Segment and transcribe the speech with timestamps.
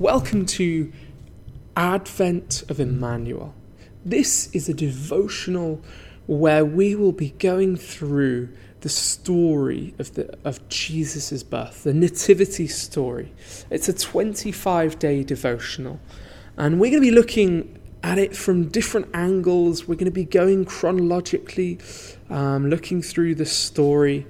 [0.00, 0.90] Welcome to
[1.76, 3.54] Advent of Emmanuel.
[4.02, 5.82] This is a devotional
[6.26, 8.48] where we will be going through
[8.80, 13.30] the story of the of Jesus' birth, the nativity story.
[13.68, 16.00] It's a 25 day devotional,
[16.56, 19.86] and we're going to be looking at it from different angles.
[19.86, 21.78] We're going to be going chronologically,
[22.30, 24.26] um, looking through the story.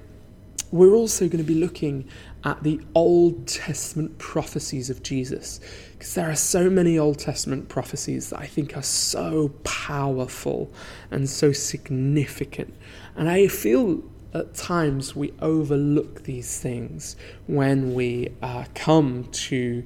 [0.69, 2.09] We're also going to be looking
[2.43, 5.59] at the Old Testament prophecies of Jesus,
[5.93, 10.71] because there are so many Old Testament prophecies that I think are so powerful
[11.11, 12.73] and so significant.
[13.15, 14.01] And I feel
[14.33, 17.15] at times we overlook these things
[17.47, 19.83] when we uh, come to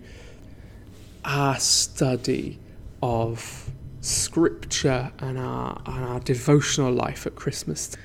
[1.25, 2.59] our study
[3.01, 3.69] of
[4.01, 7.97] scripture and our, and our devotional life at Christmas.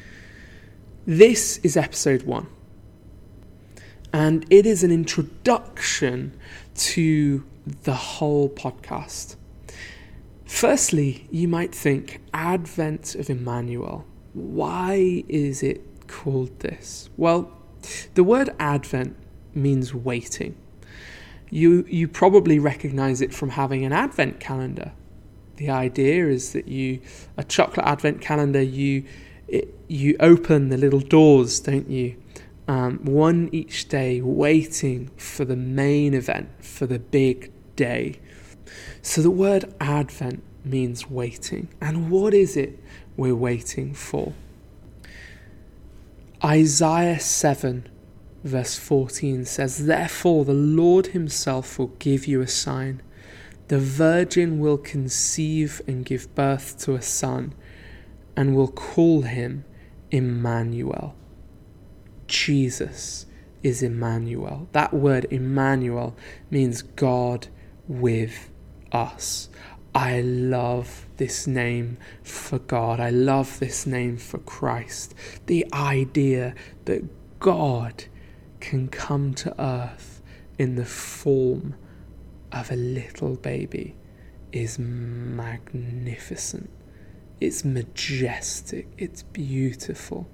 [1.07, 2.47] This is episode one,
[4.13, 6.37] and it is an introduction
[6.75, 7.45] to
[7.85, 9.37] the whole podcast.
[10.45, 14.05] Firstly, you might think Advent of Emmanuel.
[14.33, 17.09] Why is it called this?
[17.17, 17.53] Well,
[18.15, 19.17] the word Advent
[19.55, 20.57] means waiting.
[21.51, 24.93] You, you probably recognize it from having an Advent calendar.
[25.57, 27.01] The idea is that you,
[27.37, 29.05] a chocolate Advent calendar, you,
[29.47, 32.17] it, you open the little doors, don't you?
[32.71, 38.21] Um, one each day, waiting for the main event, for the big day.
[39.03, 41.67] So the word Advent means waiting.
[41.81, 42.79] And what is it
[43.17, 44.35] we're waiting for?
[46.45, 47.89] Isaiah 7,
[48.45, 53.03] verse 14 says, Therefore the Lord himself will give you a sign.
[53.67, 57.53] The virgin will conceive and give birth to a son,
[58.37, 59.65] and will call him
[60.13, 61.17] Emmanuel.
[62.31, 63.27] Jesus
[63.63, 64.69] is Emmanuel.
[64.73, 66.17] That word Emmanuel
[66.49, 67.49] means God
[67.89, 68.51] with
[68.93, 69.49] us.
[69.95, 73.01] I love this name for God.
[73.01, 75.15] I love this name for Christ.
[75.47, 76.55] The idea
[76.85, 77.03] that
[77.41, 78.05] God
[78.61, 80.23] can come to earth
[80.57, 81.75] in the form
[82.53, 83.97] of a little baby
[84.53, 86.71] is magnificent.
[87.41, 88.87] It's majestic.
[88.97, 90.29] It's beautiful.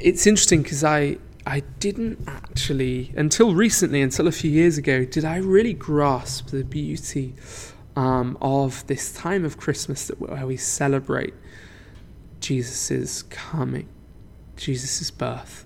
[0.00, 5.24] It's interesting because I I didn't actually until recently, until a few years ago, did
[5.24, 7.34] I really grasp the beauty
[7.96, 11.34] um, of this time of Christmas that where we celebrate
[12.40, 13.88] Jesus' coming,
[14.56, 15.64] Jesus' birth.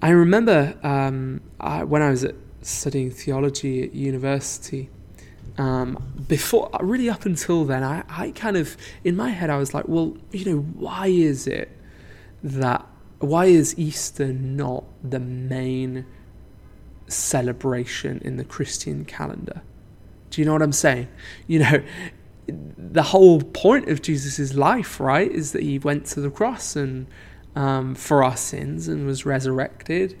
[0.00, 4.90] I remember um, I, when I was at, studying theology at university.
[5.58, 9.72] Um, before, really up until then, I, I kind of, in my head, I was
[9.72, 11.70] like, well, you know, why is it
[12.42, 12.86] that,
[13.18, 16.06] why is Easter not the main
[17.08, 19.62] celebration in the Christian calendar?
[20.30, 21.08] Do you know what I'm saying?
[21.46, 21.82] You know,
[22.46, 27.06] the whole point of Jesus' life, right, is that he went to the cross and
[27.54, 30.16] um, for our sins and was resurrected.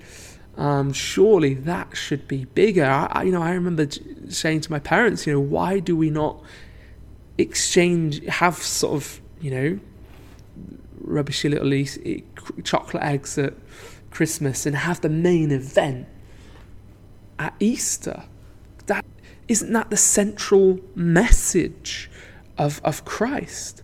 [0.56, 2.86] Um, surely that should be bigger.
[2.86, 3.86] I, you know, I remember
[4.28, 6.42] saying to my parents, you know, why do we not
[7.36, 9.80] exchange, have sort of, you know,
[11.00, 11.72] rubbishy little
[12.64, 13.54] chocolate eggs at
[14.10, 16.06] Christmas and have the main event
[17.38, 18.24] at Easter?
[18.86, 19.04] That
[19.48, 22.10] isn't that the central message
[22.58, 23.82] of, of Christ?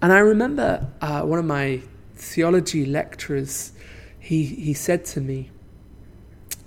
[0.00, 1.82] And I remember uh, one of my
[2.14, 3.72] theology lecturers,
[4.18, 5.50] he, he said to me,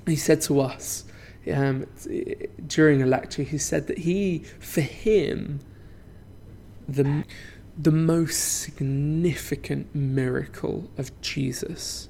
[0.05, 1.03] he said to us
[1.53, 1.85] um,
[2.65, 5.59] during a lecture, he said that he, for him,
[6.87, 7.23] the,
[7.77, 12.09] the most significant miracle of Jesus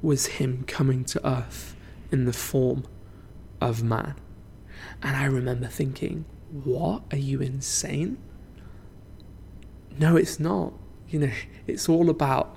[0.00, 1.76] was him coming to earth
[2.10, 2.84] in the form
[3.60, 4.14] of man.
[5.02, 6.24] And I remember thinking,
[6.64, 7.02] what?
[7.12, 8.16] Are you insane?
[9.98, 10.72] No, it's not.
[11.08, 11.32] You know,
[11.66, 12.56] it's all about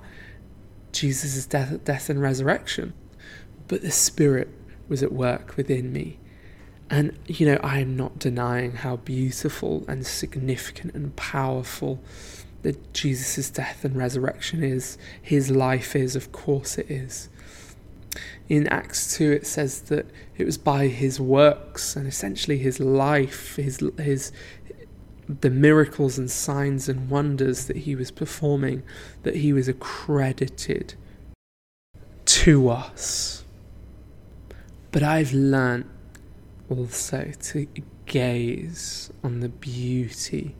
[0.92, 2.94] Jesus' death, death and resurrection.
[3.68, 4.48] But the Spirit
[4.88, 6.18] was at work within me.
[6.90, 12.00] And, you know, I am not denying how beautiful and significant and powerful
[12.62, 14.98] that Jesus' death and resurrection is.
[15.22, 17.28] His life is, of course it is
[18.50, 20.06] in Acts 2 it says that
[20.36, 24.32] it was by his works and essentially his life, his his
[25.28, 28.82] the miracles and signs and wonders that he was performing
[29.22, 30.94] that he was accredited
[32.24, 33.44] to us.
[34.90, 35.86] But I've learnt
[36.70, 37.66] also to
[38.06, 40.54] gaze on the beauty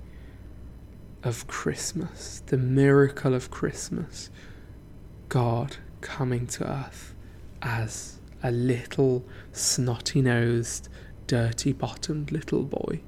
[1.22, 4.30] of Christmas, the miracle of Christmas,
[5.28, 7.14] God coming to earth
[7.62, 10.88] as a little snotty nosed,
[11.26, 13.00] dirty bottomed little boy.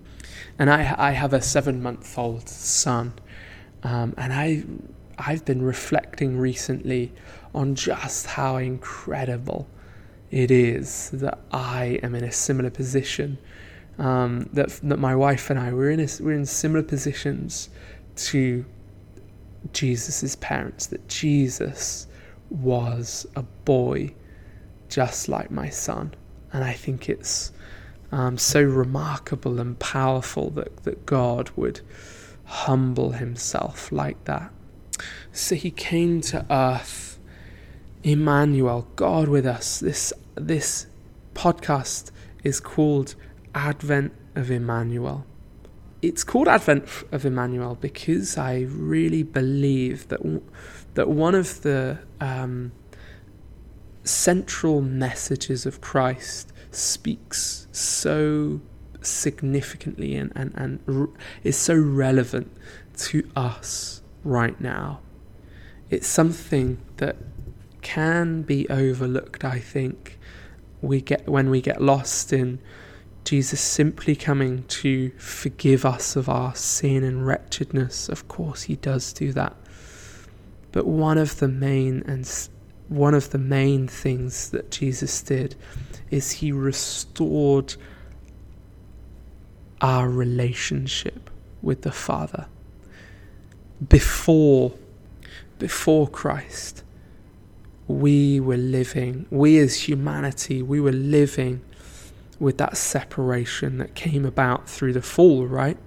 [0.58, 3.14] And I, I have a seven month old son.
[3.82, 4.64] Um, and I,
[5.19, 7.12] I've been reflecting recently
[7.54, 9.66] on just how incredible
[10.32, 13.38] it is that I am in a similar position.
[13.99, 17.69] Um, that that my wife and I we're in a, we're in similar positions
[18.17, 18.64] to
[19.75, 20.87] Jesus's parents.
[20.87, 22.06] That Jesus
[22.49, 24.14] was a boy,
[24.88, 26.14] just like my son,
[26.55, 27.52] and I think it's
[28.11, 31.82] um, so remarkable and powerful that that God would
[32.44, 34.50] humble Himself like that.
[35.31, 37.12] So He came to earth
[38.02, 39.78] Emmanuel, God with us.
[39.78, 40.87] This this
[41.34, 42.11] podcast
[42.44, 43.14] is called
[43.55, 45.26] Advent of Emmanuel.
[46.00, 50.20] It's called Advent of Emmanuel because I really believe that
[50.94, 52.73] that one of the um,
[54.05, 58.61] central messages of Christ speaks so
[59.00, 61.08] significantly and, and, and
[61.44, 62.50] is so relevant
[62.96, 65.00] to us right now.
[65.90, 67.17] It's something that
[67.82, 70.19] can be overlooked, I think,
[70.82, 72.58] we get when we get lost in
[73.25, 78.08] Jesus simply coming to forgive us of our sin and wretchedness.
[78.08, 79.56] Of course, he does do that.
[80.73, 82.29] But one of the main and
[82.88, 85.55] one of the main things that Jesus did
[86.11, 87.76] is he restored
[89.81, 91.31] our relationship
[91.62, 92.46] with the Father.
[93.88, 94.75] Before
[95.58, 96.82] before Christ,
[97.92, 101.62] we were living, we as humanity, we were living
[102.38, 105.78] with that separation that came about through the fall, right?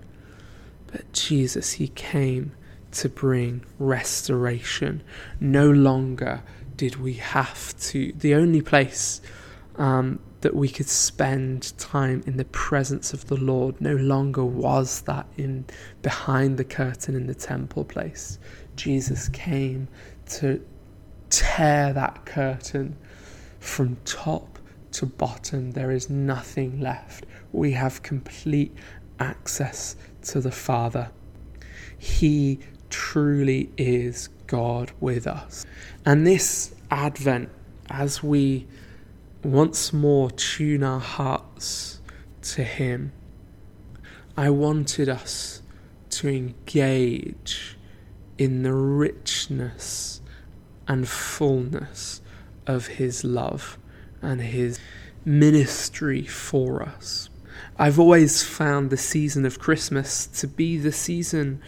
[0.88, 2.54] But Jesus, He came
[2.94, 5.04] to bring restoration.
[5.40, 6.44] No longer
[6.78, 9.22] did we have to, the only place
[9.78, 15.02] um, that we could spend time in the presence of the Lord no longer was
[15.02, 15.66] that in
[16.02, 18.38] behind the curtain in the temple place.
[18.76, 19.88] Jesus came
[20.28, 20.64] to
[21.36, 22.96] tear that curtain
[23.60, 24.58] from top
[24.92, 25.72] to bottom.
[25.72, 27.26] There is nothing left.
[27.52, 28.74] We have complete
[29.20, 31.12] access to the Father.
[31.98, 32.60] He
[32.90, 35.66] truly is God with us.
[36.06, 37.50] And this Advent,
[37.90, 38.66] as we
[39.44, 42.00] once more tune our hearts
[42.44, 43.12] to Him,
[44.38, 45.62] I wanted us
[46.12, 47.78] to engage
[48.38, 50.15] in the richness
[50.88, 52.22] and fullness
[52.68, 53.78] of His love
[54.22, 54.80] and His
[55.24, 57.30] ministry for us.
[57.78, 61.62] I've always found the season of Christmas to be the season.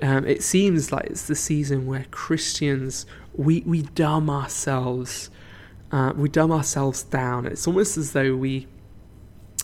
[0.00, 5.30] Um, it seems like it's the season where Christians we we dumb ourselves,
[5.90, 7.46] uh, we dumb ourselves down.
[7.46, 8.66] It's almost as though we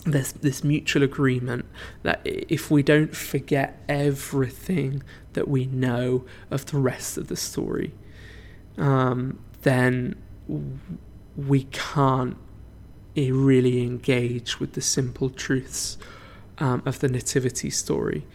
[0.05, 1.65] there's this mutual agreement
[2.03, 5.03] that if we don't forget everything
[5.33, 7.93] that we know of the rest of the story,
[8.79, 10.15] um, then
[11.35, 12.37] we can't
[13.15, 15.97] really engage with the simple truths
[16.57, 18.25] um, of the nativity story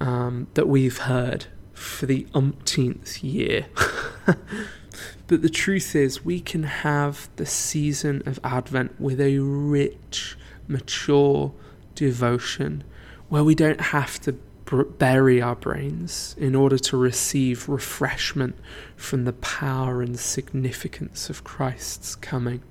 [0.00, 3.66] um, that we've heard for the umpteenth year.
[4.26, 10.36] but the truth is, we can have the season of Advent with a rich,
[10.66, 11.52] mature
[11.94, 12.82] devotion
[13.28, 14.36] where we don't have to
[14.72, 18.56] bury our brains in order to receive refreshment
[18.96, 22.62] from the power and significance of Christ's coming.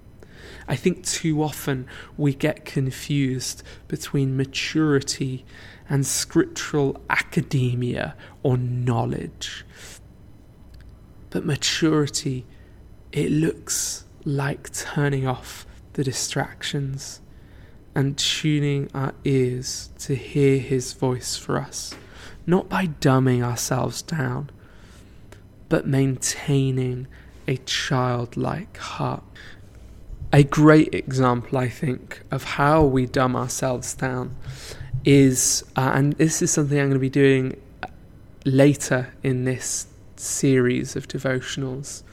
[0.67, 5.45] I think too often we get confused between maturity
[5.89, 9.65] and scriptural academia or knowledge.
[11.29, 12.45] But maturity,
[13.11, 17.21] it looks like turning off the distractions
[17.95, 21.93] and tuning our ears to hear His voice for us,
[22.45, 24.49] not by dumbing ourselves down,
[25.69, 27.07] but maintaining
[27.47, 29.23] a childlike heart.
[30.33, 34.35] A great example, I think, of how we dumb ourselves down
[35.03, 37.59] is, uh, and this is something I'm going to be doing
[38.45, 42.03] later in this series of devotionals,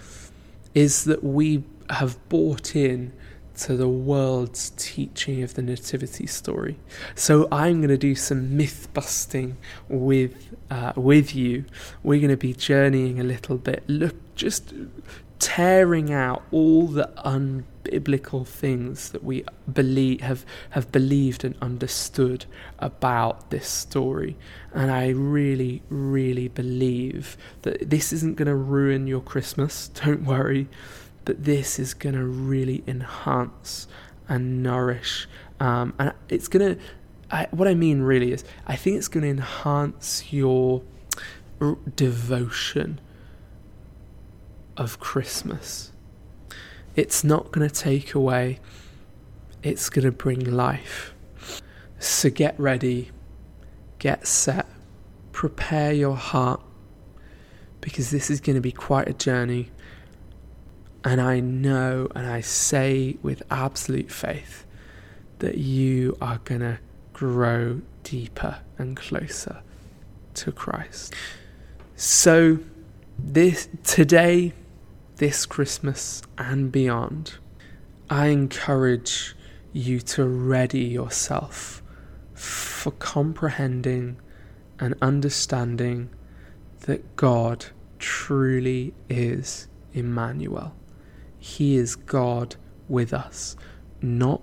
[0.75, 3.13] is that we have bought in
[3.59, 6.79] to the world's teaching of the nativity story.
[7.15, 9.57] So I'm going to do some myth busting
[9.89, 11.65] with uh, with you.
[12.03, 14.73] We're going to be journeying a little bit, look just
[15.39, 22.45] tearing out all the unbiblical things that we believe have have believed and understood
[22.81, 24.37] about this story
[24.73, 30.69] and i really really believe that this isn't going to ruin your christmas don't worry
[31.29, 33.87] but this is going to really enhance
[34.31, 35.29] and nourish
[35.61, 39.31] Um, and it's going to, what I mean really is, I think it's going to
[39.31, 40.83] enhance your
[41.97, 43.01] devotion
[44.77, 45.93] of Christmas.
[46.95, 48.61] It's not going to take away,
[49.63, 51.15] it's going to bring life.
[51.99, 53.11] So get ready,
[53.99, 54.67] get set,
[55.33, 56.61] prepare your heart,
[57.81, 59.71] because this is going to be quite a journey.
[61.05, 64.67] And I know and I say with absolute faith
[65.39, 66.79] that you are going to
[67.13, 69.63] grow deeper and closer
[70.35, 71.15] to Christ.
[71.97, 72.59] So,
[73.19, 74.53] this today,
[75.17, 77.35] this Christmas, and beyond,
[78.09, 79.35] I encourage
[79.73, 81.83] you to ready yourself
[82.35, 84.17] for comprehending
[84.79, 86.11] and understanding
[86.81, 87.67] that God
[87.99, 90.75] truly is Emmanuel.
[91.39, 92.57] He is God
[92.89, 93.57] with us,
[94.03, 94.43] not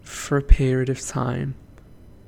[0.00, 1.54] for a period of time,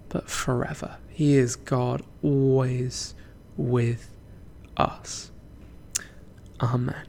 [0.08, 0.98] but forever.
[1.08, 3.14] He is God always
[3.56, 4.10] with
[4.76, 5.30] us.
[6.60, 7.06] Amen.